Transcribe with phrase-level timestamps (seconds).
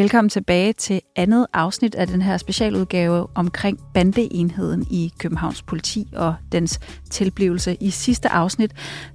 [0.00, 6.34] Velkommen tilbage til andet afsnit af den her specialudgave omkring bandeenheden i Københavns politi og
[6.52, 6.80] dens
[7.10, 7.76] tilblivelse.
[7.80, 8.72] I sidste afsnit,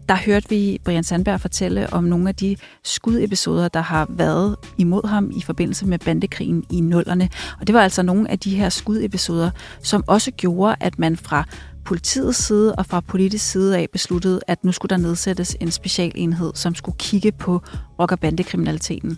[0.10, 5.08] der hørte vi Brian Sandberg fortælle om nogle af de skudepisoder, der har været imod
[5.08, 7.30] ham i forbindelse med bandekrigen i nullerne.
[7.60, 9.52] Og det var altså nogle af de her skudepisoder,
[9.84, 11.44] som også gjorde, at man fra
[11.86, 16.52] politiets side og fra politisk side af besluttede, at nu skulle der nedsættes en specialenhed,
[16.56, 17.62] som skulle kigge på
[18.00, 19.18] rock- og bandekriminaliteten.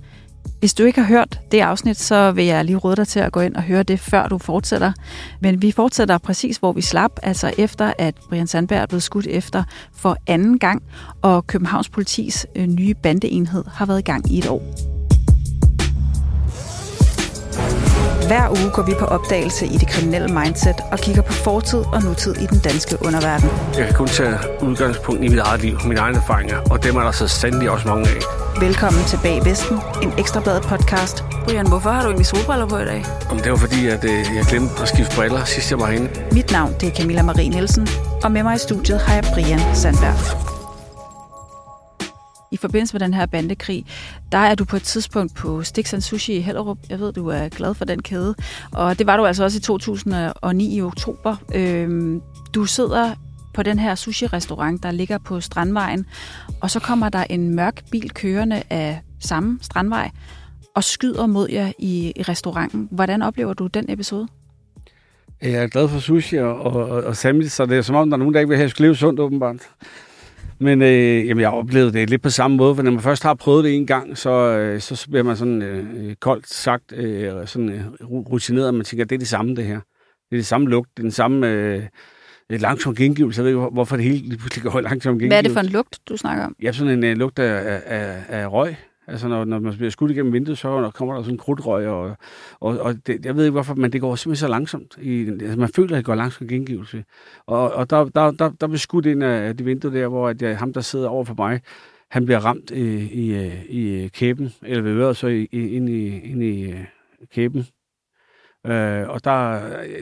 [0.59, 3.31] Hvis du ikke har hørt det afsnit, så vil jeg lige råde dig til at
[3.31, 4.91] gå ind og høre det, før du fortsætter.
[5.39, 9.27] Men vi fortsætter præcis, hvor vi slap, altså efter, at Brian Sandberg er blevet skudt
[9.27, 9.63] efter
[9.95, 10.83] for anden gang,
[11.21, 14.61] og Københavns politis øh, nye bandeenhed har været i gang i et år.
[18.27, 22.03] Hver uge går vi på opdagelse i det kriminelle mindset og kigger på fortid og
[22.03, 23.49] nutid i den danske underverden.
[23.77, 27.01] Jeg kan kun tage udgangspunkt i mit eget liv, mine egne erfaringer, og dem er
[27.01, 28.46] der så sandelig også mange af.
[28.61, 31.23] Velkommen til Bag Vesten, en ekstrabladet podcast.
[31.45, 33.03] Brian, hvorfor har du egentlig solbriller på i dag?
[33.31, 36.09] Om det var fordi, at øh, jeg glemte at skifte briller sidst jeg var herinde.
[36.31, 37.87] Mit navn det er Camilla Marie Nielsen,
[38.23, 40.19] og med mig i studiet har jeg Brian Sandberg.
[42.51, 43.85] I forbindelse med den her bandekrig,
[44.31, 46.77] der er du på et tidspunkt på Stix Sushi i Hellerup.
[46.89, 48.35] Jeg ved, du er glad for den kæde.
[48.73, 51.35] Og det var du altså også i 2009 i oktober.
[51.55, 52.21] Øhm,
[52.53, 53.13] du sidder
[53.57, 56.05] på den her sushi-restaurant, der ligger på Strandvejen,
[56.61, 60.11] og så kommer der en mørk bil kørende af samme Strandvej
[60.75, 62.87] og skyder mod jer i, i restauranten.
[62.91, 64.27] Hvordan oplever du den episode?
[65.41, 68.17] Jeg er glad for sushi og, og, og, sandwich, så det er som om, der
[68.17, 69.69] er nogen, der ikke vil have, at leve sundt, åbenbart.
[70.59, 73.33] Men øh, jamen, jeg oplevede det lidt på samme måde, for når man først har
[73.33, 77.69] prøvet det en gang, så, øh, så bliver man sådan øh, koldt sagt, øh, sådan
[77.69, 79.79] øh, rutineret, og man tænker, det er det samme, det her.
[80.29, 81.83] Det er det samme lugt, det er den samme øh,
[82.49, 83.39] langsom gengivelse.
[83.39, 85.29] Jeg ved ikke, hvorfor det hele lige pludselig går langsom gengivelse.
[85.29, 86.55] Hvad er det for en lugt, du snakker om?
[86.61, 88.75] Ja, sådan en øh, lugt af, af, af røg.
[89.07, 92.15] Altså, når, når man bliver skudt igennem vinduet, så kommer der sådan en krudtrøg, og,
[92.59, 94.97] og, og det, jeg ved ikke hvorfor, men det går simpelthen så langsomt.
[95.01, 97.03] I, altså, man føler, at det går langsomt gengivelse.
[97.45, 100.41] Og, og der, der, der, der bliver skudt ind af det vindue der, hvor at
[100.41, 101.61] jeg, ham, der sidder over for mig,
[102.09, 106.43] han bliver ramt i, i, i kæben, eller ved øret, så i, ind i, ind
[106.43, 106.79] i øh,
[107.33, 107.67] kæben.
[108.65, 109.59] Øh, og der,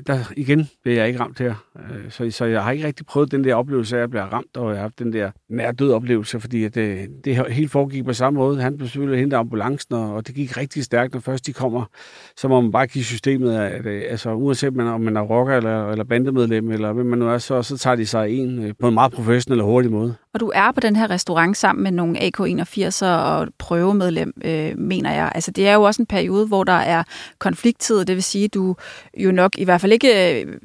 [0.07, 1.53] der igen bliver jeg ikke ramt her.
[1.75, 4.57] Øh, så, så jeg har ikke rigtig prøvet den der oplevelse af at blive ramt,
[4.57, 7.71] og jeg har haft den der nær død oplevelse, fordi at øh, det, det helt
[7.71, 8.61] foregik på samme måde.
[8.61, 11.85] Han blev selvfølgelig hentet ambulancen, og, og det gik rigtig stærkt, når først de kommer.
[12.37, 15.21] Så må man bare give systemet, at, at øh, altså, uanset man, om man er
[15.21, 18.63] rocker eller, eller bandemedlem, eller hvem man nu er, så, så tager de sig en
[18.63, 20.15] øh, på en meget professionel og hurtig måde.
[20.35, 25.11] Og du er på den her restaurant sammen med nogle AK-81'er og prøvemedlem, øh, mener
[25.11, 25.31] jeg.
[25.35, 27.03] Altså, det er jo også en periode, hvor der er
[27.39, 28.75] konflikttid, det vil sige, du
[29.17, 30.57] jo nok i hvert fald ikke øh,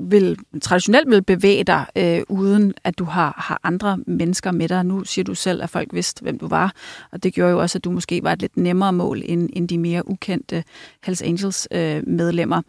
[0.00, 4.84] vil traditionelt vil bevæge dig, øh, uden at du har, har andre mennesker med dig.
[4.84, 6.74] Nu siger du selv, at folk vidste, hvem du var,
[7.12, 9.68] og det gjorde jo også, at du måske var et lidt nemmere mål end, end
[9.68, 10.64] de mere ukendte
[11.04, 12.62] Hells Angels øh, medlemmer.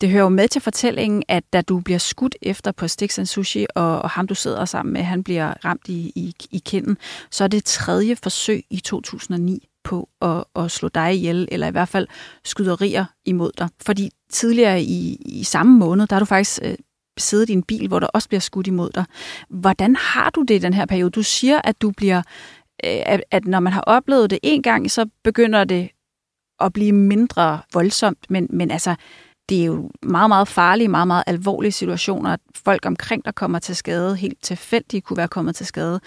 [0.00, 3.26] Det hører jo med til fortællingen, at da du bliver skudt efter på Sticks and
[3.26, 6.96] Sushi, og, og ham du sidder sammen med, han bliver ramt i, i, i kinden,
[7.30, 11.70] så er det tredje forsøg i 2009 på at, at slå dig ihjel, eller i
[11.70, 12.06] hvert fald
[12.44, 13.68] skyderier imod dig.
[13.80, 16.74] Fordi tidligere i, i samme måned, der har du faktisk øh,
[17.18, 19.04] siddet i en bil, hvor der også bliver skudt imod dig.
[19.48, 21.10] Hvordan har du det i den her periode?
[21.10, 22.18] Du siger, at du bliver,
[22.84, 25.88] øh, at, at når man har oplevet det en gang, så begynder det
[26.60, 28.94] at blive mindre voldsomt, men, men altså,
[29.48, 32.36] det er jo meget, meget farlige, meget, meget alvorlige situationer.
[32.64, 36.00] Folk omkring der kommer til skade, helt tilfældigt kunne være kommet til skade.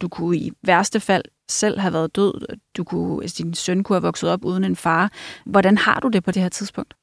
[0.00, 2.56] Du kunne i værste fald selv have været død.
[2.76, 5.10] Du kunne, altså, din søn kunne have vokset op uden en far.
[5.46, 6.94] Hvordan har du det på det her tidspunkt?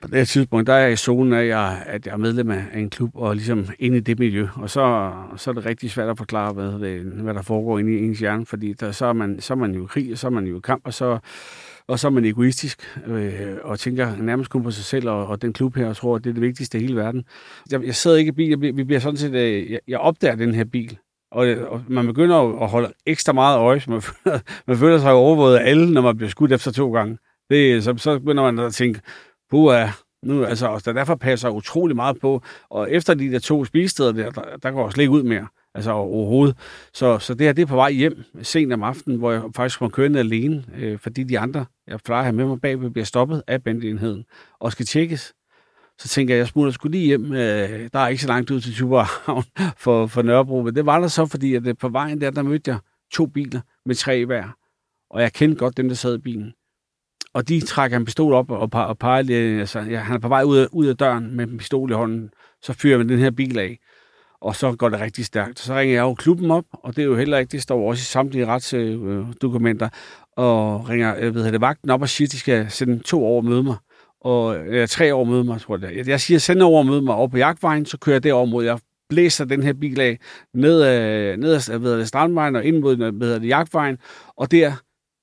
[0.00, 2.16] På det her tidspunkt, der er jeg i zonen af, at jeg, at jeg er
[2.16, 4.48] medlem af en klub, og ligesom inde i det miljø.
[4.54, 7.92] Og så, så er det rigtig svært at forklare, hvad, det, hvad der foregår inde
[7.92, 10.18] i ens hjerne, fordi der, så, er man, så er man jo i krig, og
[10.18, 11.18] så er man jo i kamp, og så,
[11.88, 15.42] og så er man egoistisk øh, og tænker nærmest kun på sig selv og, og
[15.42, 17.24] den klub her, og tror, at det er det vigtigste i hele verden.
[17.70, 20.36] Jeg, jeg sidder ikke i bil, jeg, vi bliver sådan set, øh, jeg, jeg opdager
[20.36, 20.98] den her bil,
[21.32, 25.12] og, og man begynder at holde ekstra meget øje, så man føler, man føler sig
[25.12, 27.18] overvåget af alle, når man bliver skudt efter to gange.
[27.50, 29.00] Det, så, så begynder man at tænke,
[29.50, 29.86] puha,
[30.22, 32.42] nu, altså, og derfor passer utrolig meget på.
[32.70, 35.46] Og efter de der to spisesteder der, der, der går slet ikke ud mere.
[35.74, 36.56] Altså overhovedet.
[36.94, 39.78] Så, så det her, det er på vej hjem sent om aftenen, hvor jeg faktisk
[39.78, 43.04] kommer kørende alene, øh, fordi de andre, jeg plejer at have med mig bagved, bliver
[43.04, 44.24] stoppet af bandeenheden
[44.60, 45.34] og skal tjekkes.
[45.98, 47.32] Så tænker jeg, jeg smutter skulle lige hjem.
[47.32, 49.44] Øh, der er ikke så langt ud til Tuborghavn
[49.84, 52.42] for, for Nørrebro, men det var der så, fordi at øh, på vejen der, der
[52.42, 52.78] mødte jeg
[53.12, 54.56] to biler med tre hver.
[55.10, 56.52] Og jeg kendte godt dem, der sad i bilen.
[57.34, 60.42] Og de trækker en pistol op og, og peger, altså, ja, han er på vej
[60.42, 62.30] ud af, ud af døren med en pistol i hånden.
[62.62, 63.78] Så fyrer man den her bil af.
[64.40, 65.58] og så går det rigtig stærkt.
[65.58, 68.00] Så ringer jeg jo klubben op, og det er jo heller ikke, det står også
[68.00, 69.88] i samtlige retsdokumenter,
[70.36, 73.26] og ringer øh, jeg ved det, vagten op og siger, at de skal sende to
[73.26, 73.76] år og møde mig.
[74.20, 76.08] Og ja, tre år møde mig, tror jeg.
[76.08, 78.64] Jeg siger, send over og møde mig over på jagtvejen, så kører jeg derover mod.
[78.64, 78.78] Jeg
[79.08, 80.18] blæser den her bil af
[80.54, 83.98] ned ad, ned ad ved det, strandvejen og ind mod ved det, jagtvejen.
[84.36, 84.72] Og der,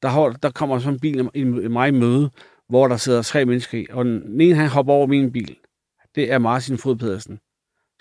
[0.02, 2.30] der, hold, der kommer sådan en bil i mig i møde,
[2.70, 3.86] hvor der sidder tre mennesker i.
[3.92, 5.56] Og den ene, han hopper over min bil.
[6.16, 7.40] Det er Martin Fod Pedersen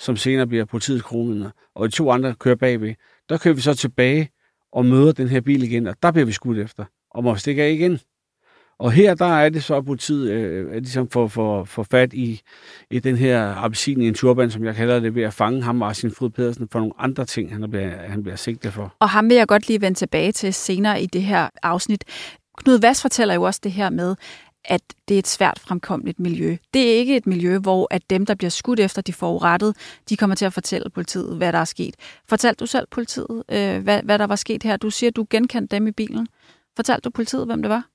[0.02, 2.94] som senere bliver politiets kronvidner, og de to andre kører bagved.
[3.28, 4.30] Der kører vi så tilbage
[4.72, 7.62] og møder den her bil igen, og der bliver vi skudt efter, og må stikke
[7.62, 7.98] af igen.
[8.82, 12.40] Og her, der er det så, at politiet øh, ligesom får, for, for fat i,
[12.90, 15.74] i den her appelsin i en turban, som jeg kalder det, ved at fange ham,
[15.74, 18.94] Martin Frid Pedersen, for nogle andre ting, han bliver, han bliver sigtet for.
[18.98, 22.04] Og ham vil jeg godt lige vende tilbage til senere i det her afsnit.
[22.56, 24.16] Knud Vass fortæller jo også det her med,
[24.64, 26.56] at det er et svært fremkommeligt miljø.
[26.74, 29.76] Det er ikke et miljø, hvor at dem, der bliver skudt efter, de får rettet,
[30.08, 31.94] de kommer til at fortælle politiet, hvad der er sket.
[32.28, 34.76] Fortalte du selv politiet, øh, hvad, hvad der var sket her?
[34.76, 36.28] Du siger, at du genkendte dem i bilen.
[36.76, 37.91] Fortalte du politiet, hvem det var?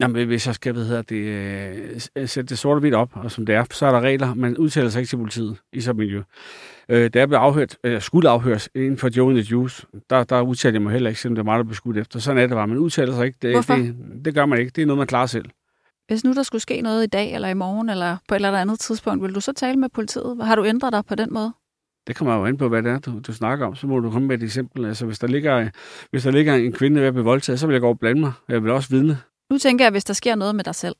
[0.00, 3.46] Jamen, hvis jeg skal hvad det, øh, sætte det sort og hvidt op, og som
[3.46, 4.34] det er, så er der regler.
[4.34, 6.22] Man udtaler sig ikke til politiet i sådan miljø.
[6.88, 10.24] Øh, da jeg blev afhørt, øh, skulle afhøres inden for Joe and the Juice, der,
[10.24, 12.18] der udtalte jeg mig heller ikke, selvom det var mig, der blev skudt efter.
[12.18, 12.66] Sådan er det bare.
[12.66, 13.38] Man udtaler sig ikke.
[13.42, 13.74] Det, Hvorfor?
[13.74, 14.70] Det, det gør man ikke.
[14.70, 15.44] Det er noget, man klarer selv.
[16.06, 18.58] Hvis nu der skulle ske noget i dag, eller i morgen, eller på et eller
[18.58, 20.44] andet tidspunkt, vil du så tale med politiet?
[20.44, 21.52] Har du ændret dig på den måde?
[22.06, 23.74] Det kommer jo ind på, hvad det er, du, du snakker om.
[23.74, 24.84] Så må du komme med et eksempel.
[24.84, 25.68] Altså, hvis der ligger,
[26.10, 28.20] hvis der ligger en kvinde ved at blive voldtaget, så vil jeg gå og blande
[28.20, 28.32] mig.
[28.48, 29.18] Jeg vil også vidne.
[29.50, 30.96] Nu tænker jeg, hvis der sker noget med dig selv.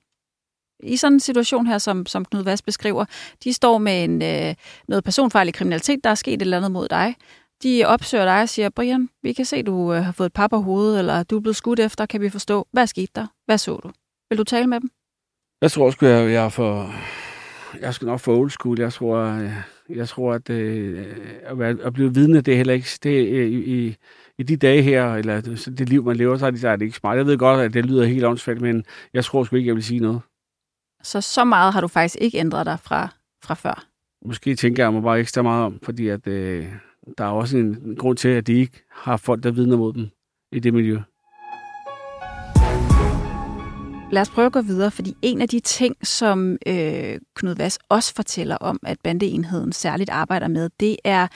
[0.82, 3.04] I sådan en situation her, som, som Knud Vass beskriver,
[3.44, 4.54] de står med en, øh,
[4.88, 7.16] noget personfarlig kriminalitet, der er sket et eller andet mod dig.
[7.62, 10.48] De opsøger dig og siger, Brian, vi kan se, du øh, har fået et par
[10.48, 12.66] på hovedet, eller du er blevet skudt efter, kan vi forstå.
[12.72, 13.26] Hvad skete der?
[13.46, 13.90] Hvad så du?
[14.30, 14.90] Vil du tale med dem?
[15.62, 16.94] Jeg tror også, jeg, jeg er for...
[17.80, 18.80] Jeg skal nok for old school.
[18.80, 21.06] Jeg tror, jeg, jeg tror at, øh,
[21.84, 22.88] at blive vidne, det er heller ikke...
[23.02, 23.96] Det, øh, i,
[24.38, 25.40] i de dage her, eller
[25.78, 27.16] det liv, man lever, så er det, så er det ikke smart.
[27.16, 28.84] Jeg ved godt, at det lyder helt åndssvagt, men
[29.14, 30.20] jeg tror sgu ikke, jeg vil sige noget.
[31.02, 33.08] Så så meget har du faktisk ikke ændret dig fra,
[33.44, 33.86] fra før?
[34.26, 36.66] Måske tænker jeg mig bare ekstra meget om, fordi at, øh,
[37.18, 40.10] der er også en grund til, at de ikke har folk, der vidner mod dem
[40.52, 40.98] i det miljø.
[44.12, 47.78] Lad os prøve at gå videre, fordi en af de ting, som øh, Knud Vass
[47.88, 51.28] også fortæller om, at bandeenheden særligt arbejder med, det er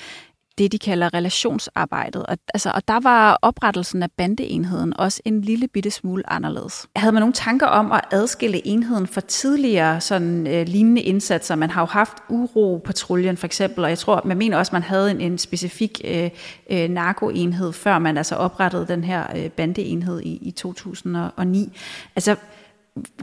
[0.59, 2.27] det, de kalder relationsarbejdet.
[2.27, 6.87] Og, altså, og der var oprettelsen af bandeenheden også en lille bitte smule anderledes.
[6.97, 11.55] Havde man nogle tanker om at adskille enheden fra tidligere sådan, øh, lignende indsatser?
[11.55, 14.83] Man har jo haft uropatruljen for eksempel, og jeg tror, man mener også, at man
[14.83, 16.31] havde en, en specifik øh,
[16.71, 21.79] øh, narkoenhed, før man altså oprettede den her øh, bandeenhed i, i 2009.
[22.17, 22.37] Altså,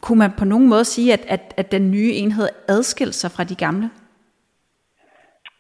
[0.01, 3.43] kunne man på nogen måde sige, at, at, at den nye enhed adskilte sig fra
[3.43, 3.89] de gamle?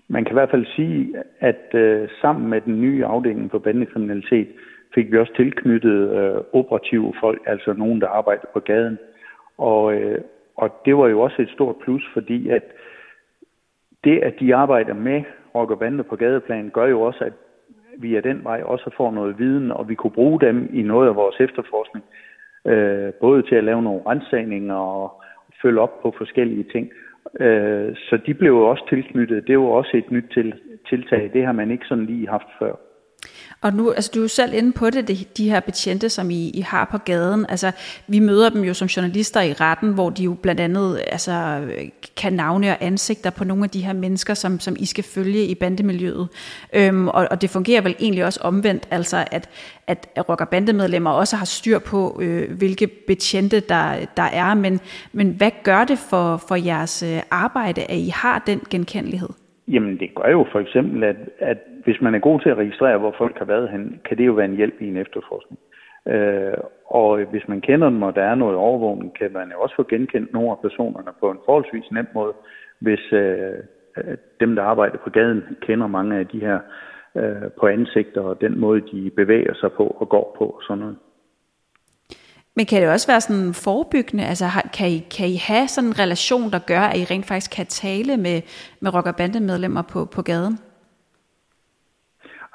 [0.07, 4.47] Man kan i hvert fald sige, at øh, sammen med den nye afdeling for bandekriminalitet
[4.95, 8.97] fik vi også tilknyttet øh, operative folk, altså nogen, der arbejder på gaden.
[9.57, 10.21] Og, øh,
[10.55, 12.63] og det var jo også et stort plus, fordi at
[14.03, 15.23] det, at de arbejder med
[15.55, 17.33] rock og bande på gadeplan, gør jo også, at
[17.97, 21.07] vi af den vej også får noget viden, og vi kunne bruge dem i noget
[21.07, 22.05] af vores efterforskning
[22.65, 25.21] øh, både til at lave nogle rensagninger og
[25.61, 26.89] følge op på forskellige ting.
[27.39, 29.47] Øh, så de blev også tilknyttet.
[29.47, 30.53] Det var også et nyt til,
[30.89, 31.29] tiltag.
[31.33, 32.75] Det har man ikke sådan lige haft før.
[33.61, 36.29] Og nu, altså du er jo selv inde på det, de, de her betjente, som
[36.29, 37.45] I, I har på gaden.
[37.49, 37.71] Altså,
[38.07, 41.61] vi møder dem jo som journalister i retten, hvor de jo blandt andet altså,
[42.17, 45.45] kan navne og ansigter på nogle af de her mennesker, som, som I skal følge
[45.45, 46.27] i bandemiljøet.
[46.73, 49.49] Øhm, og, og det fungerer vel egentlig også omvendt, altså at,
[49.87, 54.53] at rocker bandemedlemmer også har styr på, øh, hvilke betjente der, der er.
[54.53, 54.79] Men,
[55.13, 59.29] men hvad gør det for, for jeres øh, arbejde, at I har den genkendelighed?
[59.67, 62.97] Jamen, det gør jo for eksempel, at, at hvis man er god til at registrere,
[62.97, 65.59] hvor folk har været hen, kan det jo være en hjælp i en efterforskning.
[66.07, 69.75] Øh, og hvis man kender dem, og der er noget overvågning, kan man jo også
[69.75, 72.33] få genkendt nogle af personerne på en forholdsvis nem måde,
[72.79, 73.53] hvis øh,
[73.97, 76.59] øh dem, der arbejder på gaden, kender mange af de her
[77.15, 80.79] øh, på ansigter og den måde, de bevæger sig på og går på og sådan
[80.79, 80.97] noget.
[82.55, 84.25] Men kan det også være sådan forebyggende?
[84.25, 84.45] Altså,
[84.77, 87.65] kan I, kan I have sådan en relation, der gør, at I rent faktisk kan
[87.65, 88.41] tale med,
[88.79, 90.59] med rock- og bandemedlemmer på, på gaden?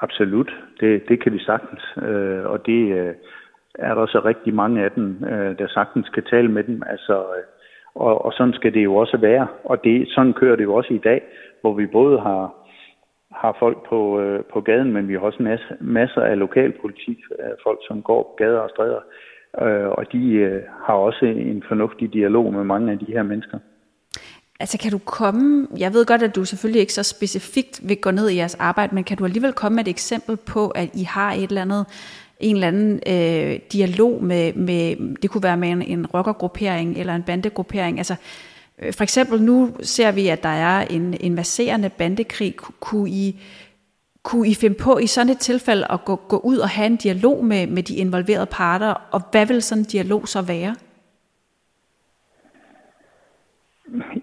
[0.01, 0.51] Absolut.
[0.79, 1.83] Det, det kan de sagtens.
[2.07, 3.13] Øh, og det øh,
[3.79, 6.83] er der så rigtig mange af dem, øh, der sagtens kan tale med dem.
[6.87, 7.43] Altså, øh,
[7.95, 9.47] og, og sådan skal det jo også være.
[9.63, 11.21] Og det, sådan kører det jo også i dag,
[11.61, 12.53] hvor vi både har,
[13.31, 17.51] har folk på, øh, på gaden, men vi har også masser, masser af lokalpolitik, øh,
[17.63, 18.99] folk som går på gader og stræder,
[19.61, 23.59] øh, og de øh, har også en fornuftig dialog med mange af de her mennesker.
[24.61, 28.11] Altså kan du komme, jeg ved godt, at du selvfølgelig ikke så specifikt vil gå
[28.11, 31.03] ned i jeres arbejde, men kan du alligevel komme med et eksempel på, at I
[31.03, 31.85] har et eller andet,
[32.39, 37.15] en eller anden øh, dialog med, med, det kunne være med en, en rockergruppering eller
[37.15, 38.15] en bandegruppering, altså
[38.79, 42.55] øh, for eksempel nu ser vi, at der er en, en masserende bandekrig.
[42.55, 43.41] Kunne I,
[44.23, 46.95] kunne I finde på i sådan et tilfælde at gå, gå ud og have en
[46.95, 50.75] dialog med, med de involverede parter, og hvad vil sådan en dialog så være?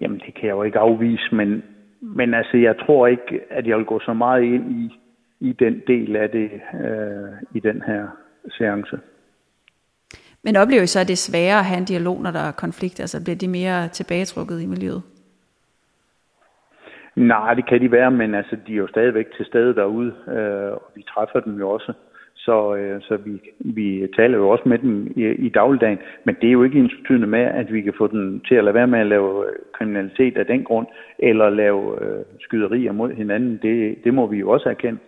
[0.01, 1.63] Jamen, det kan jeg jo ikke afvise, men,
[2.01, 5.01] men altså, jeg tror ikke, at jeg vil gå så meget ind i,
[5.41, 8.07] i den del af det øh, i den her
[8.51, 8.99] seance.
[10.43, 12.53] Men oplever I så, at det er sværere at have en dialog, når der er
[12.53, 13.01] konflikt?
[13.01, 15.03] Altså bliver de mere tilbagetrukket i miljøet?
[17.17, 20.73] Nej, det kan de være, men altså, de er jo stadigvæk til stede derude, øh,
[20.73, 21.93] og vi træffer dem jo også.
[22.49, 26.49] Så, øh, så vi, vi taler jo også med dem i, i dagligdagen, men det
[26.49, 28.87] er jo ikke ens betydende med, at vi kan få dem til at lade være
[28.87, 30.87] med at lave øh, kriminalitet af den grund,
[31.19, 33.59] eller lave øh, skyderier mod hinanden.
[33.63, 34.99] Det, det må vi jo også erkende.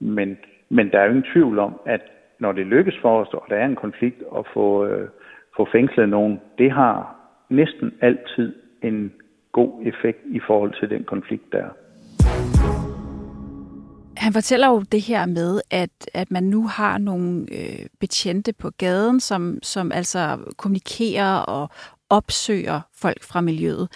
[0.00, 0.38] Men,
[0.68, 2.00] men der er jo ingen tvivl om, at
[2.38, 5.08] når det lykkes for os, og der er en konflikt, at få, øh,
[5.56, 7.16] få fængslet nogen, det har
[7.48, 9.12] næsten altid en
[9.52, 11.72] god effekt i forhold til den konflikt, der er.
[14.18, 18.70] Han fortæller jo det her med, at, at man nu har nogle øh, betjente på
[18.70, 21.70] gaden, som, som altså kommunikerer og
[22.10, 23.88] opsøger folk fra miljøet.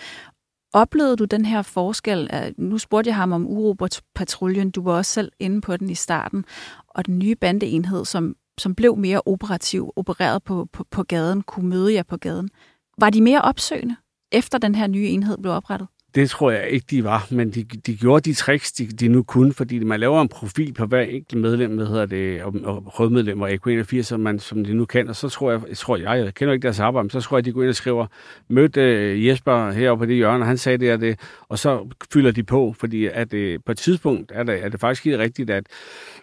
[0.73, 2.31] Oplevede du den her forskel?
[2.35, 5.95] Øh, nu spurgte jeg ham om Uropatruljen, du var også selv inde på den i
[5.95, 6.45] starten,
[6.89, 11.69] og den nye bandeenhed, som, som blev mere operativ, opereret på, på, på gaden, kunne
[11.69, 12.51] møde jer på gaden.
[12.99, 13.97] Var de mere opsøgende,
[14.33, 15.89] efter den her nye enhed blev oprettet?
[16.15, 19.23] Det tror jeg ikke, de var, men de, de gjorde de tricks, de, de nu
[19.23, 23.01] kunne, fordi man laver en profil på hver enkelt medlem, hvad hedder det, og, og
[23.01, 25.97] rødmedlem og AK81, som, man, som de nu kan, og så tror jeg, jeg, tror
[25.97, 28.07] jeg, jeg kender ikke deres arbejde, men så tror jeg, de går ind og skriver,
[28.49, 31.89] mødte øh, Jesper heroppe på det hjørne, og han sagde det og det, og så
[32.13, 35.19] fylder de på, fordi at, øh, på et tidspunkt er det, er det faktisk helt
[35.19, 35.67] rigtigt, at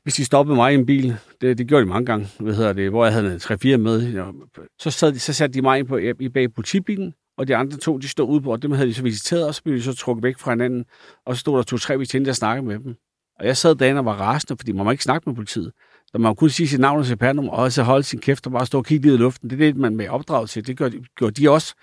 [0.04, 2.74] hvis de stoppede mig i en bil, det, det gjorde de mange gange, hvad hedder
[2.74, 5.98] det, hvor jeg havde 3-4 med, så, sad de, så satte de mig ind på,
[5.98, 8.94] i bag politibilen, og de andre to, de stod ude på, og dem havde de
[8.94, 10.86] så visiteret, og så blev de så trukket væk fra hinanden,
[11.26, 12.96] og så stod der to-tre betjente, der snakkede med dem.
[13.40, 15.72] Og jeg sad derinde og var rasende, fordi man må ikke snakke med politiet.
[16.12, 18.52] Så man kunne sige sit navn og sit nummer og så holde sin kæft og
[18.52, 19.50] bare stå og kigge i luften.
[19.50, 20.68] Det er det, man med opdraget til.
[20.68, 21.74] Det gjorde, gjorde de også.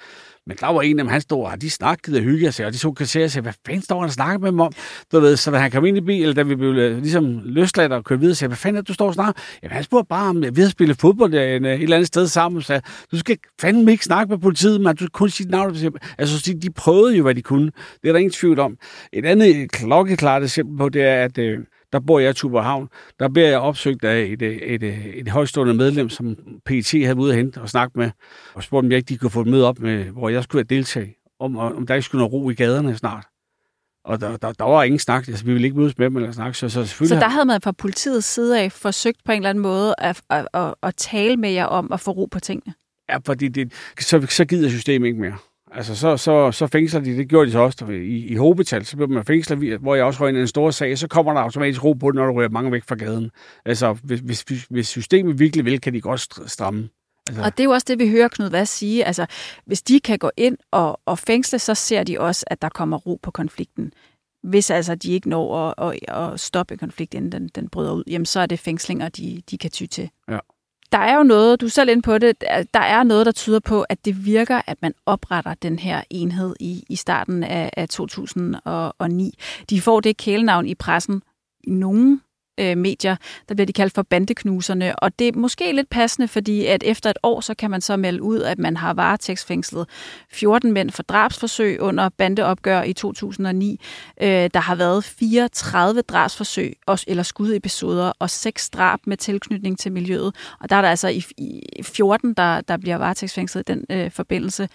[0.46, 2.72] Men der var en af dem, han stod, og de snakkede og hyggede sig, og
[2.72, 4.72] de så kasserer og sagde, hvad fanden står han og snakker med dem om?
[5.12, 7.92] Du ved, så da han kom ind i bilen, da vi blev øh, ligesom løsladt
[7.92, 9.42] og kørte videre, sagde, hvad fanden er du står og snakker?
[9.62, 12.26] Jamen, han spurgte bare, om vi havde spillet fodbold der, et, et eller andet sted
[12.26, 15.50] sammen, og sagde, du skal fandme ikke snakke med politiet, men du skal kun sige
[15.50, 15.76] navn.
[16.18, 17.70] Altså, de prøvede jo, hvad de kunne.
[18.02, 18.76] Det er der ingen tvivl om.
[19.12, 21.58] Et andet klokkeklart eksempel på, det er, at øh,
[21.96, 22.88] der bor jeg i Tuberhavn.
[23.18, 27.32] Der bliver jeg opsøgt af et, et, et, et højstående medlem, som PET havde ude
[27.32, 28.10] at hente og snakke med,
[28.54, 30.64] og spurgte, om jeg ikke de kunne få et møde op med, hvor jeg skulle
[30.64, 33.26] deltage, om, om der ikke skulle noget ro i gaderne snart.
[34.04, 35.28] Og der, der, der var ingen snak.
[35.28, 36.58] Altså, vi ville ikke mødes med dem eller snakke.
[36.58, 39.62] Så, så, så der havde man fra politiets side af forsøgt på en eller anden
[39.62, 42.74] måde at, at, at, at tale med jer om at få ro på tingene?
[43.08, 45.36] Ja, fordi det, så, så gider systemet ikke mere.
[45.76, 48.96] Altså, så, så, så fængsler de, det gjorde de så også i, i hovedbetal, så
[48.96, 51.40] bliver man fængslet, hvor jeg også røg ind i en stor sag, så kommer der
[51.40, 53.30] automatisk ro på det, når du ryger mange væk fra gaden.
[53.64, 56.88] Altså, hvis, hvis, hvis systemet virkelig vil, kan de godt stramme.
[57.28, 57.42] Altså.
[57.42, 59.04] Og det er jo også det, vi hører Knud Hvad sige.
[59.04, 59.26] Altså,
[59.66, 62.96] hvis de kan gå ind og, og fængsle, så ser de også, at der kommer
[62.96, 63.92] ro på konflikten.
[64.42, 68.04] Hvis altså de ikke når at, at, at stoppe konflikten, inden den, den bryder ud,
[68.06, 70.10] jamen så er det fængslinger, de, de kan ty til.
[70.30, 70.38] Ja
[70.92, 72.40] der er jo noget, du er selv inde på det,
[72.74, 76.54] der er noget, der tyder på, at det virker, at man opretter den her enhed
[76.60, 79.38] i, i starten af, af 2009.
[79.70, 81.22] De får det kælenavn i pressen.
[81.66, 82.20] Nogen
[82.58, 83.16] øh, medier,
[83.48, 87.10] der bliver de kaldt for bandeknuserne, og det er måske lidt passende, fordi at efter
[87.10, 89.88] et år, så kan man så melde ud, at man har varetægtsfængslet
[90.30, 93.80] 14 mænd for drabsforsøg under bandeopgør i 2009.
[94.20, 100.34] Øh, der har været 34 drabsforsøg eller skudepisoder og seks drab med tilknytning til miljøet,
[100.60, 104.10] og der er der altså i, i 14, der, der bliver varetægtsfængslet i den øh,
[104.10, 104.68] forbindelse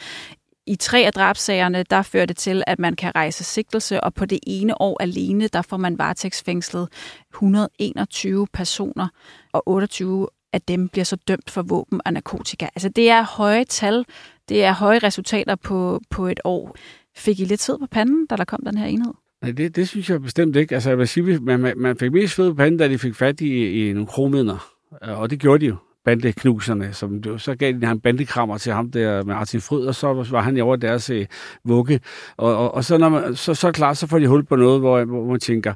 [0.68, 4.26] i tre af drabsagerne, der fører det til, at man kan rejse sigtelse, og på
[4.26, 6.90] det ene år alene, der får man varetægtsfængslet
[7.34, 9.08] 121 personer,
[9.54, 12.66] og 28 af dem bliver så dømt for våben og narkotika.
[12.76, 14.06] Altså det er høje tal,
[14.50, 16.76] det er høje resultater på, på et år.
[17.16, 19.14] Fik I lidt sved på panden, da der kom den her enhed?
[19.42, 20.76] Nej, det, det synes jeg bestemt ikke.
[20.76, 23.42] Altså, jeg vil sige, man, man fik mest sved på panden, da de fik fat
[23.42, 24.74] i, i nogle kromidler.
[25.02, 25.76] Og det gjorde de jo
[26.06, 29.96] bandeknuserne, som det, så gav de ham bandekrammer til ham der med Martin Fryd, og
[29.96, 31.26] så var han over deres øh,
[31.64, 32.00] vugge.
[32.38, 34.80] Og, og, og så, når man, så, så klart, så får de hul på noget,
[34.80, 35.74] hvor, hvor man tænker,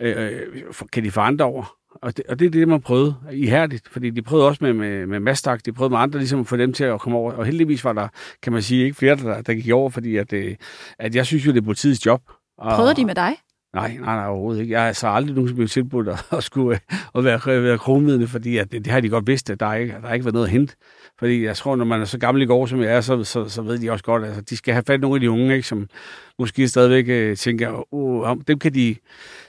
[0.00, 1.76] øh, øh kan de forandre over?
[2.02, 5.06] Og det, og det er det, man prøvede ihærdigt, fordi de prøvede også med, med,
[5.06, 7.32] med Mastak, de prøvede med andre ligesom at få dem til at komme over.
[7.32, 8.08] Og heldigvis var der,
[8.42, 10.56] kan man sige, ikke flere, der, der gik over, fordi at, øh,
[10.98, 12.20] at jeg synes jo, det er politiets job.
[12.58, 13.36] Og, prøvede de med dig?
[13.74, 14.72] Nej, nej, nej, overhovedet ikke.
[14.72, 18.28] Jeg har altså aldrig nogensinde blevet tilbudt at, at skulle øh, at være, være kronvidende,
[18.28, 20.46] fordi at det, det, har de godt vidst, at der ikke, der ikke været noget
[20.46, 20.74] at hente.
[21.18, 23.48] Fordi jeg tror, når man er så gammel i går, som jeg er, så, så,
[23.48, 25.54] så ved de også godt, at altså, de skal have fat nogle af de unge,
[25.54, 25.88] ikke, som
[26.38, 28.96] måske stadigvæk øh, tænker, uh, dem, kan de,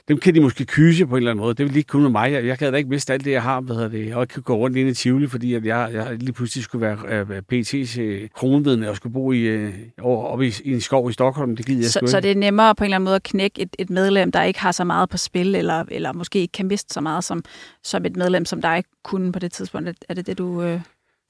[0.08, 1.54] dem kan de måske kyse på en eller anden måde.
[1.54, 2.32] Det vil ikke kunne med mig.
[2.32, 4.42] Jeg, jeg kan da ikke miste alt det, jeg har, hvad det, og ikke kan
[4.42, 8.00] gå rundt ind i Tivoli, fordi at jeg, jeg lige pludselig skulle være uh, PT's
[8.00, 9.72] uh, kronvidende og skulle bo i, uh,
[10.04, 11.56] oppe i, i en skov i Stockholm.
[11.56, 13.62] Det gider jeg så, så det er nemmere på en eller anden måde at knække
[13.62, 16.66] et, et medlem, der ikke har så meget på spil, eller, eller måske ikke kan
[16.66, 17.44] miste så meget som,
[17.84, 19.88] som et medlem, som dig kunne på det tidspunkt.
[20.08, 20.74] Er det det, du...
[20.74, 20.80] Uh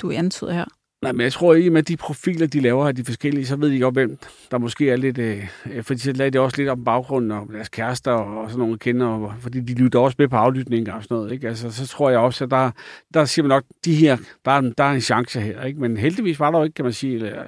[0.02, 0.64] du antyder her?
[1.02, 3.70] Nej, men jeg tror ikke, med de profiler, de laver af de forskellige, så ved
[3.70, 4.18] de godt, hvem
[4.50, 5.18] der måske er lidt...
[5.18, 5.48] Øh,
[5.82, 9.06] fordi så lader de også lidt om baggrunden og deres kærester og sådan nogle kender,
[9.06, 11.32] og, fordi de lytter også med på aflytning og sådan noget.
[11.32, 11.48] Ikke?
[11.48, 12.70] Altså, så tror jeg også, at der,
[13.14, 15.62] der siger man nok, de her, der er, der er en chance her.
[15.64, 15.80] Ikke?
[15.80, 17.42] Men heldigvis var der jo ikke, kan man sige, eller,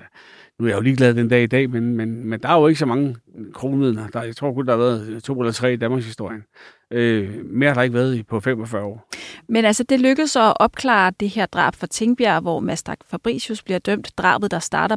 [0.58, 2.66] nu er jeg jo ligeglad den dag i dag, men, men, men der er jo
[2.66, 3.16] ikke så mange
[3.52, 4.08] kronvidner.
[4.08, 6.44] Der, jeg tror kun, der har været to eller tre i Danmarks historien.
[6.90, 9.08] Øh, mere har der ikke været i på 45 år.
[9.48, 13.78] Men altså, det lykkedes at opklare det her drab for Tingbjerg, hvor Mastak Fabricius bliver
[13.78, 14.96] dømt, drabet, der starter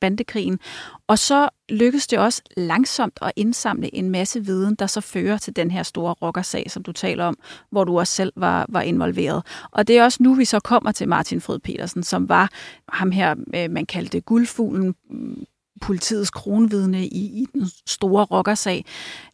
[0.00, 0.58] bandekrigen.
[1.06, 5.56] Og så lykkedes det også langsomt at indsamle en masse viden, der så fører til
[5.56, 7.38] den her store rockersag, som du taler om,
[7.70, 9.42] hvor du også selv var, var involveret.
[9.70, 12.50] Og det er også nu, vi så kommer til Martin Frød Petersen, som var
[12.88, 14.94] ham her, øh, man kaldte guldfuglen
[15.86, 18.84] politiets kronvidne i, i den store rockersag.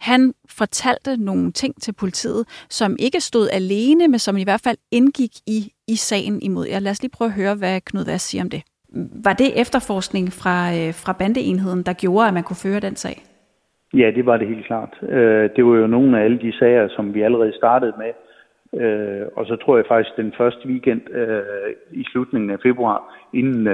[0.01, 4.77] Han fortalte nogle ting til politiet, som ikke stod alene, men som i hvert fald
[4.93, 6.81] indgik i, i sagen imod jer.
[6.81, 8.63] Lad os lige prøve at høre, hvad Knud Vass siger om det.
[9.25, 13.17] Var det efterforskning fra, øh, fra bandeenheden, der gjorde, at man kunne føre den sag?
[13.95, 14.93] Ja, det var det helt klart.
[15.03, 18.13] Øh, det var jo nogle af alle de sager, som vi allerede startede med.
[18.81, 21.01] Øh, og så tror jeg faktisk, den første weekend
[21.93, 23.67] i slutningen af februar, inden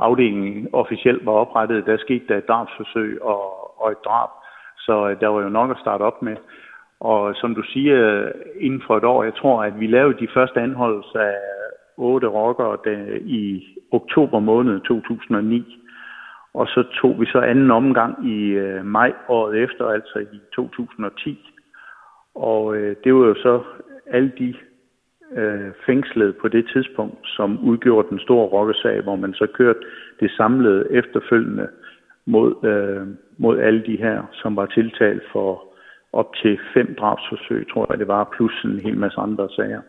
[0.00, 3.42] afdelingen officielt var oprettet, der skete der et drabsforsøg og,
[3.82, 4.30] og et drab.
[4.78, 6.36] Så øh, der var jo nok at starte op med.
[7.00, 8.28] Og som du siger,
[8.60, 11.36] inden for et år, jeg tror, at vi lavede de første anholdelser af
[11.96, 12.78] otte rockere
[13.20, 15.76] i oktober måned 2009.
[16.54, 21.52] Og så tog vi så anden omgang i øh, maj året efter, altså i 2010.
[22.34, 23.62] Og øh, det var jo så
[24.06, 24.54] alle de
[25.36, 29.80] øh, fængslet på det tidspunkt, som udgjorde den store rokkesag, hvor man så kørte
[30.20, 31.68] det samlede efterfølgende
[32.26, 33.06] mod, øh,
[33.38, 35.64] mod alle de her, som var tiltalt for
[36.12, 39.80] op til fem drabsforsøg, tror jeg det var, plus en hel masse andre sager.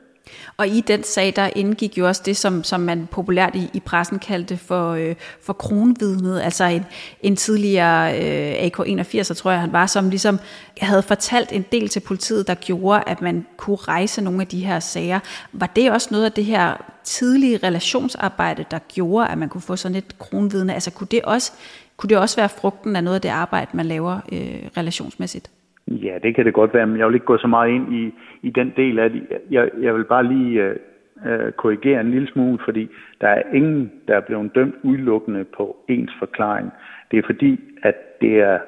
[0.58, 3.80] Og i den sag, der indgik jo også det, som, som man populært i, i
[3.80, 6.86] pressen kaldte for, øh, for kronvidnet, altså en,
[7.22, 10.40] en tidligere øh, AK-81, tror jeg han var, som ligesom
[10.82, 14.66] havde fortalt en del til politiet, der gjorde, at man kunne rejse nogle af de
[14.66, 15.20] her sager.
[15.54, 19.76] Var det også noget af det her tidlige relationsarbejde, der gjorde, at man kunne få
[19.76, 20.74] sådan et kronvidne?
[20.74, 21.52] Altså kunne det også,
[21.98, 25.50] kunne det også være frugten af noget af det arbejde, man laver øh, relationsmæssigt?
[25.92, 28.14] Ja, det kan det godt være, men jeg vil ikke gå så meget ind i,
[28.42, 29.28] i den del af det.
[29.52, 30.76] Jeg, jeg vil bare lige øh,
[31.26, 32.90] øh, korrigere en lille smule, fordi
[33.22, 36.72] der er ingen, der er blevet dømt udelukkende på ens forklaring.
[37.12, 38.60] Det er fordi, at det er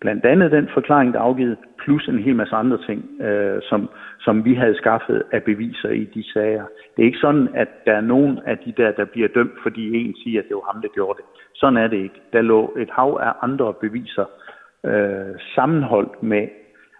[0.00, 3.90] blandt andet den forklaring, der er afgivet, plus en hel masse andre ting, øh, som,
[4.20, 6.64] som vi havde skaffet af beviser i de sager.
[6.96, 9.96] Det er ikke sådan, at der er nogen af de der, der bliver dømt, fordi
[9.96, 11.26] en siger, at det var ham, der gjorde det.
[11.54, 12.20] Sådan er det ikke.
[12.32, 14.24] Der lå et hav af andre beviser,
[14.86, 16.48] øh, sammenholdt med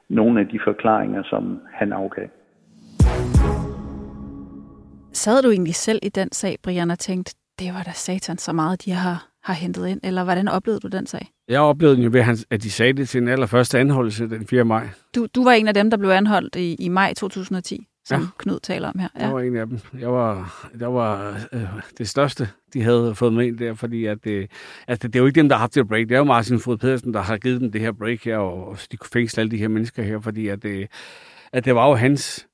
[0.09, 2.29] nogle af de forklaringer, som han afgav.
[5.13, 8.53] Sad du egentlig selv i den sag, Brian, og tænkte, det var da satan så
[8.53, 10.01] meget, de har, har hentet ind?
[10.05, 11.27] Eller hvordan oplevede du den sag?
[11.49, 14.65] Jeg oplevede den jo ved, at de sagde det til den allerførste anholdelse den 4.
[14.65, 14.89] maj.
[15.15, 18.27] Du, du var en af dem, der blev anholdt i, i maj 2010 som ja.
[18.39, 19.09] Knud taler om her.
[19.17, 19.25] Ja.
[19.25, 19.79] Jeg var en af dem.
[19.99, 21.63] Jeg var, jeg var øh,
[21.99, 24.51] det største, de havde fået med ind der, fordi at det,
[24.89, 26.09] altså, det er jo ikke dem, der har haft det break.
[26.09, 28.69] Det er jo Martin Fod Pedersen, der har givet dem det her break her, og,
[28.69, 30.89] og de kunne fængsle alle de her mennesker her, fordi at det,
[31.53, 32.47] at det var jo hans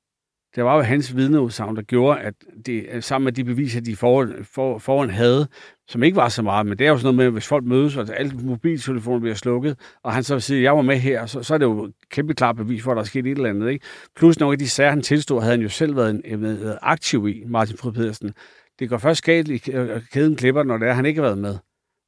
[0.57, 2.33] det var jo hans vidneudsagn, der gjorde, at
[2.65, 5.47] det, øh, sammen med de beviser, de foran, for, foran havde,
[5.87, 7.97] som ikke var så meget, men det er jo sådan noget med, hvis folk mødes,
[7.97, 11.53] og alle mobiltelefoner bliver slukket, og han så siger, jeg var med her, så, så
[11.53, 13.69] er det jo kæmpe klart bevis for, at der er sket et eller andet.
[13.69, 13.85] Ikke?
[14.15, 17.27] Plus nogle af de sager, han tilstod, havde han jo selv været, en, en, aktiv
[17.27, 18.33] i, Martin Frød Pedersen.
[18.79, 21.37] Det går først galt i øh, kæden klipper, når det er, han ikke har været
[21.37, 21.57] med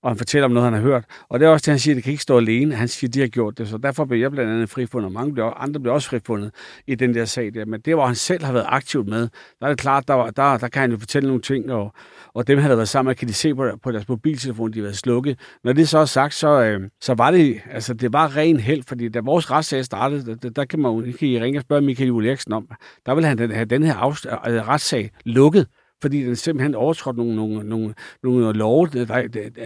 [0.03, 1.05] og han fortæller om noget, han har hørt.
[1.29, 2.75] Og det er også det, han siger, det kan ikke stå alene.
[2.75, 3.67] Han siger, de har gjort det.
[3.67, 6.51] Så derfor blev jeg blandt andet frifundet, og mange blev, andre blev også frifundet
[6.87, 7.65] i den der sag der.
[7.65, 10.29] Men det, hvor han selv har været aktivt med, der er det klart, der, var,
[10.29, 11.93] der, der kan han jo fortælle nogle ting, og,
[12.33, 14.79] og dem, han har været sammen med, kan de se på, på deres mobiltelefon, de
[14.79, 15.39] har været slukket.
[15.63, 18.83] Når det så er sagt, så, øh, så var det, altså, det var ren held,
[18.87, 22.07] fordi da vores retssag startede, der, der kan man jo ikke ringe og spørge Michael
[22.07, 22.67] Juhl Eriksen om,
[23.05, 25.67] der vil han have den her afs- øh, retssag lukket
[26.01, 28.89] fordi den simpelthen overtrådte nogle, nogle, nogle, nogle love.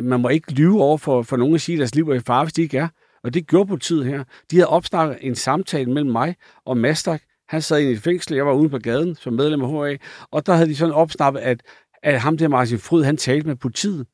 [0.02, 2.20] Man må ikke lyve over for, for nogen at sige, at deres liv er i
[2.20, 2.88] fare, hvis de ikke er.
[3.24, 4.24] Og det gjorde politiet her.
[4.52, 7.22] De havde opstartet en samtale mellem mig og Mastak.
[7.48, 9.98] Han sad i et fængsel, jeg var ude på gaden som medlem af HA,
[10.32, 11.64] og der havde de sådan opsnappet, at,
[12.04, 14.06] at ham der Martin Fryd, han talte med politiet.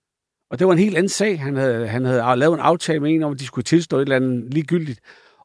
[0.52, 1.40] Og det var en helt anden sag.
[1.40, 4.02] Han havde, han havde lavet en aftale med en om, at de skulle tilstå et
[4.02, 5.00] eller andet ligegyldigt.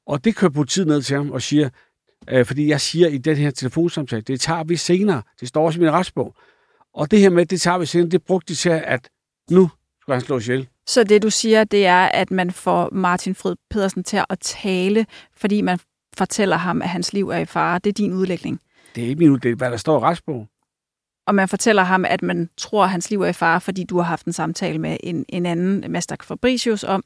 [0.07, 1.69] Og det kører politiet ned til ham og siger,
[2.31, 5.23] øh, fordi jeg siger i den her telefonsamtale, det tager vi senere.
[5.41, 6.37] Det står også i min retsbog.
[6.95, 9.09] Og det her med, det tager vi senere, det brugte de til, at
[9.51, 10.69] nu skal han slå ihjel.
[10.87, 15.07] Så det, du siger, det er, at man får Martin Frid Pedersen til at tale,
[15.37, 15.79] fordi man
[16.17, 17.79] fortæller ham, at hans liv er i fare.
[17.79, 18.61] Det er din udlægning.
[18.95, 20.49] Det er ikke min udlægning, hvad der står i retsbogen.
[21.27, 23.97] Og man fortæller ham, at man tror, at hans liv er i fare, fordi du
[23.97, 27.05] har haft en samtale med en, en anden, Master Fabricius, om,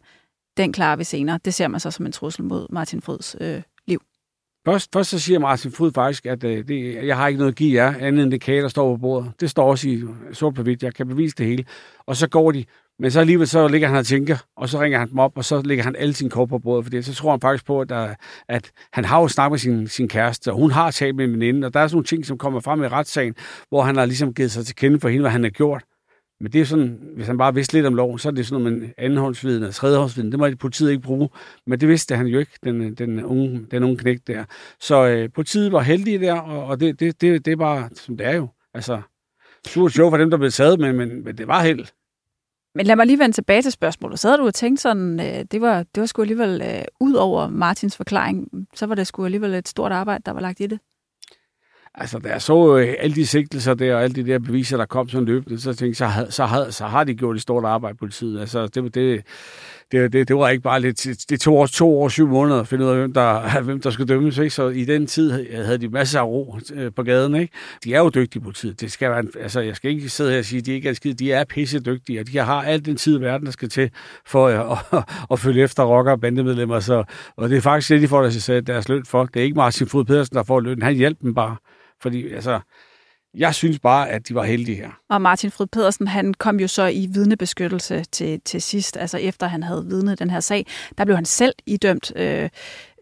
[0.57, 1.41] den klarer vi senere.
[1.45, 3.63] Det ser man så som en trussel mod Martin Frids øh,
[4.67, 7.59] Først, først så siger Martin Fryd faktisk, at øh, det, jeg har ikke noget at
[7.59, 9.33] give jer, andet end det kage, der står på bordet.
[9.41, 10.83] Det står også i sort på hvidt.
[10.83, 11.65] Jeg kan bevise det hele.
[12.07, 12.65] Og så går de.
[13.01, 15.45] Men så alligevel så ligger han og tænker, og så ringer han dem op, og
[15.45, 17.89] så ligger han alle sine kort på bordet, fordi så tror han faktisk på, at,
[17.89, 18.15] der,
[18.49, 21.33] at han har jo snakket med sin, sin kæreste, og hun har talt med en
[21.33, 23.35] veninde, og der er sådan nogle ting, som kommer frem i retssagen,
[23.69, 25.83] hvor han har ligesom givet sig til kende for hende, hvad han har gjort.
[26.41, 28.63] Men det er sådan, hvis han bare vidste lidt om loven, så er det sådan
[28.63, 30.33] noget med andenhåndsviden og tredjehåndsviden.
[30.33, 31.29] Det må politiet ikke bruge.
[31.67, 34.45] Men det vidste han jo ikke, den, den, unge, den unge knægt der.
[34.81, 38.17] Så øh, politiet var heldige der, og, og det, det, det, det er bare, som
[38.17, 38.49] det er jo.
[38.75, 39.03] Altså,
[39.67, 41.87] surt sjov for dem, der blev taget, men, men, men det var held.
[42.75, 44.19] Men lad mig lige vende tilbage til spørgsmålet.
[44.19, 47.15] Så havde du og tænkte sådan, øh, det var, det var sgu alligevel, øh, ud
[47.15, 50.67] over Martins forklaring, så var det sgu alligevel et stort arbejde, der var lagt i
[50.67, 50.79] det.
[51.95, 54.87] Altså, da jeg så øh, alle de sigtelser der, og alle de der beviser, der
[54.87, 57.43] kom sådan løbende, så tænkte jeg, så, har, så, havde, så har de gjort et
[57.43, 58.41] stort arbejde på politiet.
[58.41, 59.25] Altså, det, det,
[59.93, 61.07] det, det, det var ikke bare lidt...
[61.31, 63.91] Det tog også to år, syv måneder at finde ud af, hvem der, hvem der
[63.91, 64.39] skulle dømmes.
[64.39, 64.51] Ikke?
[64.51, 65.31] Så i den tid
[65.65, 67.35] havde de masser af ro øh, på gaden.
[67.35, 67.55] Ikke?
[67.85, 68.81] De er jo dygtige politiet.
[68.81, 70.93] Det skal være, altså, jeg skal ikke sidde her og sige, at de ikke er
[70.93, 71.15] skide.
[71.15, 73.91] De er pisse dygtige, og de har alt den tid i verden, der skal til
[74.27, 76.81] for at, at, at følge efter rocker og bandemedlemmer.
[76.81, 77.05] Så,
[77.37, 78.23] og det er faktisk det, de får
[78.67, 79.25] deres løn for.
[79.25, 80.83] Det er ikke Martin Frud Pedersen, der får løn.
[80.83, 81.57] Han hjælper dem bare.
[82.01, 82.61] Fordi altså,
[83.35, 84.91] jeg synes bare, at de var heldige her.
[85.11, 89.47] Og Martin Frid Pedersen, han kom jo så i vidnebeskyttelse til, til sidst, altså efter
[89.47, 90.67] han havde vidnet den her sag.
[90.99, 92.49] Der blev han selv idømt øh,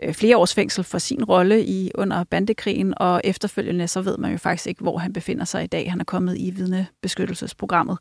[0.03, 4.33] Øh, flere års fængsel for sin rolle i under bandekrigen, og efterfølgende så ved man
[4.33, 5.91] jo faktisk ikke, hvor han befinder sig i dag.
[5.91, 7.99] Han er kommet i vidnebeskyttelsesprogrammet.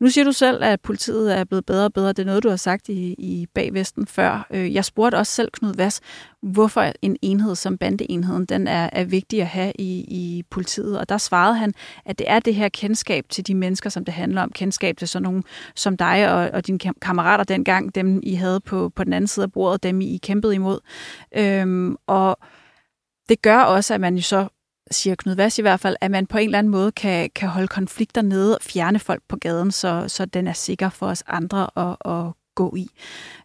[0.00, 2.08] Nu siger du selv, at politiet er blevet bedre og bedre.
[2.08, 4.46] Det er noget, du har sagt i, i bagvesten før.
[4.50, 6.00] Øh, jeg spurgte også selv Knud Vass,
[6.42, 10.98] hvorfor en enhed som bandeenheden, den er, er vigtig at have i, i politiet.
[10.98, 11.74] Og der svarede han,
[12.04, 14.52] at det er det her kendskab til de mennesker, som det handler om.
[14.52, 18.88] Kendskab til sådan nogen som dig og, og dine kammerater dengang, dem I havde på,
[18.88, 20.78] på den anden side af bordet, dem I kæmpede imod.
[21.36, 22.38] Øhm, og
[23.28, 24.48] det gør også, at man jo så
[24.90, 27.48] siger Knud Vass i hvert fald, at man på en eller anden måde kan, kan
[27.48, 31.22] holde konflikter nede og fjerne folk på gaden, så, så den er sikker for os
[31.26, 32.90] andre at, at gå i.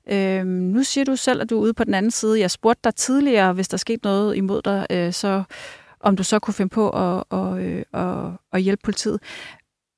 [0.07, 2.39] Øhm, nu siger du selv, at du er ude på den anden side.
[2.39, 5.43] Jeg spurgte dig tidligere, hvis der skete noget imod dig, øh, så
[5.99, 9.19] om du så kunne finde på at, at, øh, at, at hjælpe politiet.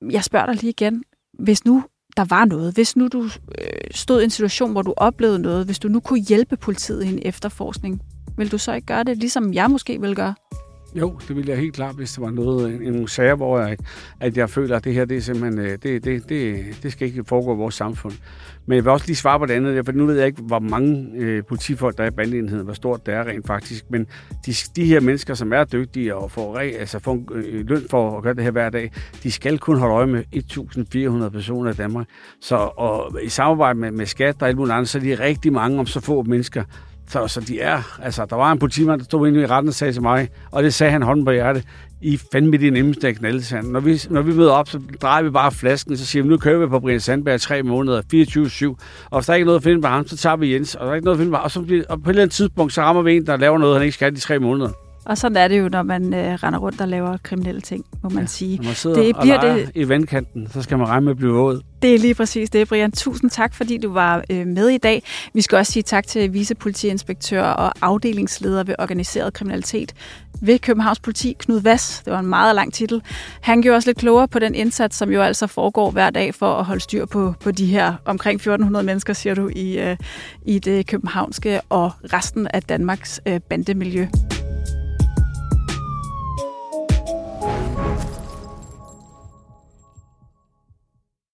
[0.10, 1.04] Jeg spørger dig lige igen.
[1.34, 1.84] Hvis nu
[2.18, 5.66] der var noget, hvis nu du øh, stod i en situation, hvor du oplevede noget,
[5.66, 8.02] hvis du nu kunne hjælpe politiet i en efterforskning,
[8.38, 10.34] vil du så ikke gøre det, ligesom jeg måske vil gøre?
[10.96, 13.78] Jo, det ville jeg helt klart, hvis det var noget, en, en sager, hvor jeg,
[14.20, 17.08] at jeg føler, at det her, det er simpelthen, øh, det, det, det, det skal
[17.08, 18.14] ikke foregå i vores samfund.
[18.66, 20.60] Men jeg vil også lige svare på det andet, for nu ved jeg ikke, hvor
[20.60, 23.86] mange øh, politifolk der er i bandeenheden, hvor stort det er rent faktisk.
[23.90, 24.08] Men
[24.46, 28.24] de, de her mennesker, som er dygtige og får, altså får øh, løn for at
[28.24, 28.92] gøre det her hver dag,
[29.24, 30.24] de skal kun holde øje med
[31.26, 32.06] 1.400 personer i Danmark.
[32.42, 35.54] Så og i samarbejde med, med skat og alt muligt andet, så er de rigtig
[35.54, 36.64] mange om så få mennesker.
[37.10, 39.74] Så, så de er, altså, der var en politimand, der stod inde i retten og
[39.74, 41.64] sagde til mig, og det sagde han hånden på hjertet,
[42.02, 45.52] I fandme de nemmeste knalde, Når vi, når vi møder op, så drejer vi bare
[45.52, 49.26] flasken, så siger vi, nu kører vi på Brian Sandberg tre måneder, 24-7, og hvis
[49.26, 50.96] der er ikke noget at finde på ham, så tager vi Jens, og der er
[50.96, 52.74] ikke noget at finde på ham, og, så bliver, og på et eller andet tidspunkt,
[52.74, 54.87] så rammer vi en, der laver noget, han ikke skal de tre måneder.
[55.08, 58.10] Og sådan er det jo, når man øh, render rundt og laver kriminelle ting, må
[58.10, 58.58] man ja, sige.
[58.58, 59.72] Når man sidder det bliver og det...
[59.76, 61.62] i vandkanten, så skal man regne med at blive våd.
[61.82, 62.92] Det er lige præcis det, Brian.
[62.92, 65.04] Tusind tak, fordi du var øh, med i dag.
[65.34, 69.94] Vi skal også sige tak til vicepolitiinspektør og afdelingsleder ved organiseret kriminalitet
[70.42, 72.02] ved Københavns Politi, Knud Vass.
[72.06, 73.02] Det var en meget lang titel.
[73.42, 76.54] Han gjorde os lidt klogere på den indsats, som jo altså foregår hver dag for
[76.54, 79.98] at holde styr på, på de her omkring 1400 mennesker, siger du, i, øh,
[80.46, 84.08] i det københavnske og resten af Danmarks øh, bandemiljø.